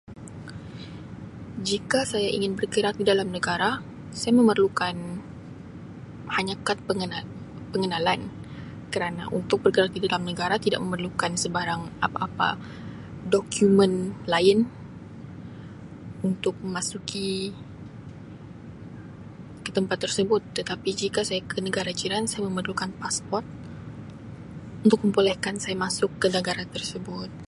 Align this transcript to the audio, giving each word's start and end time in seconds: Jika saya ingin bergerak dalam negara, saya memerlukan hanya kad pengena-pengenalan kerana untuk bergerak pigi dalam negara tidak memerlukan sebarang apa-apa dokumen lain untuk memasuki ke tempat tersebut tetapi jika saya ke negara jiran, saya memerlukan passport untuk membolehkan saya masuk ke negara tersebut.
Jika 1.69 1.99
saya 2.11 2.29
ingin 2.37 2.53
bergerak 2.59 2.95
dalam 3.09 3.27
negara, 3.37 3.69
saya 4.19 4.33
memerlukan 4.39 4.95
hanya 6.35 6.55
kad 6.67 6.77
pengena-pengenalan 6.89 8.21
kerana 8.93 9.23
untuk 9.39 9.57
bergerak 9.65 9.91
pigi 9.93 10.07
dalam 10.09 10.23
negara 10.31 10.55
tidak 10.65 10.79
memerlukan 10.85 11.31
sebarang 11.43 11.81
apa-apa 12.05 12.49
dokumen 13.33 13.91
lain 14.33 14.59
untuk 16.27 16.55
memasuki 16.65 17.29
ke 19.65 19.69
tempat 19.77 19.97
tersebut 20.09 20.41
tetapi 20.57 20.89
jika 21.01 21.21
saya 21.29 21.41
ke 21.51 21.57
negara 21.67 21.91
jiran, 21.99 22.23
saya 22.31 22.43
memerlukan 22.49 22.89
passport 23.01 23.45
untuk 24.83 24.99
membolehkan 25.05 25.55
saya 25.63 25.75
masuk 25.85 26.09
ke 26.21 26.27
negara 26.37 26.63
tersebut. 26.75 27.31